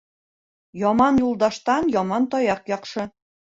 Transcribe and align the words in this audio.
Яман 0.83 1.19
юлдаштан 1.27 1.93
яман 2.01 2.27
таяҡ 2.35 2.75
яҡшы 2.75 3.09